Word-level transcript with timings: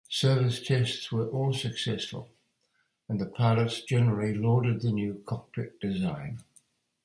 Service 0.09 0.59
tests 0.61 1.11
were 1.11 1.29
all 1.29 1.53
successful, 1.53 2.27
and 3.07 3.21
the 3.21 3.25
pilots 3.27 3.83
generally 3.83 4.33
lauded 4.33 4.81
the 4.81 4.91
new 4.91 5.21
cockpit 5.27 5.79
design. 5.79 6.39